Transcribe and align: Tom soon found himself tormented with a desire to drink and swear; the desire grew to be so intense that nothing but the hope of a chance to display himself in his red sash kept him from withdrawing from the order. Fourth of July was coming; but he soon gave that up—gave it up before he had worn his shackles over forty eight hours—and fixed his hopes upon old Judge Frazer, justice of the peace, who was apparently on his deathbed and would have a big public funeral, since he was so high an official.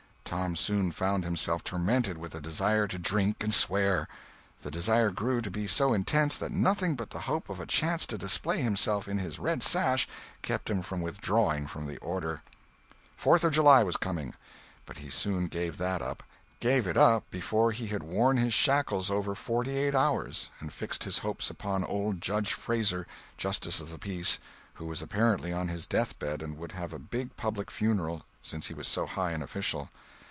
Tom 0.23 0.55
soon 0.55 0.91
found 0.93 1.25
himself 1.25 1.61
tormented 1.61 2.17
with 2.17 2.33
a 2.33 2.39
desire 2.39 2.87
to 2.87 2.97
drink 2.97 3.43
and 3.43 3.53
swear; 3.53 4.07
the 4.61 4.71
desire 4.71 5.11
grew 5.11 5.41
to 5.41 5.51
be 5.51 5.67
so 5.67 5.93
intense 5.93 6.37
that 6.37 6.53
nothing 6.53 6.95
but 6.95 7.09
the 7.09 7.19
hope 7.27 7.49
of 7.49 7.59
a 7.59 7.65
chance 7.65 8.05
to 8.05 8.17
display 8.17 8.61
himself 8.61 9.09
in 9.09 9.17
his 9.17 9.39
red 9.39 9.61
sash 9.61 10.07
kept 10.41 10.69
him 10.69 10.83
from 10.83 11.01
withdrawing 11.01 11.67
from 11.67 11.85
the 11.85 11.97
order. 11.97 12.43
Fourth 13.17 13.43
of 13.43 13.51
July 13.51 13.83
was 13.83 13.97
coming; 13.97 14.33
but 14.85 14.99
he 14.99 15.09
soon 15.09 15.47
gave 15.47 15.75
that 15.75 16.01
up—gave 16.01 16.87
it 16.87 16.95
up 16.95 17.29
before 17.29 17.73
he 17.73 17.87
had 17.87 18.01
worn 18.01 18.37
his 18.37 18.53
shackles 18.53 19.11
over 19.11 19.35
forty 19.35 19.75
eight 19.77 19.93
hours—and 19.93 20.71
fixed 20.71 21.03
his 21.03 21.17
hopes 21.17 21.49
upon 21.49 21.83
old 21.83 22.21
Judge 22.21 22.53
Frazer, 22.53 23.05
justice 23.35 23.81
of 23.81 23.89
the 23.91 23.99
peace, 23.99 24.39
who 24.75 24.85
was 24.85 25.01
apparently 25.01 25.51
on 25.51 25.67
his 25.67 25.85
deathbed 25.85 26.41
and 26.41 26.57
would 26.57 26.71
have 26.71 26.93
a 26.93 26.99
big 26.99 27.35
public 27.35 27.69
funeral, 27.69 28.23
since 28.41 28.67
he 28.67 28.73
was 28.73 28.87
so 28.87 29.05
high 29.05 29.31
an 29.33 29.41
official. 29.43 29.89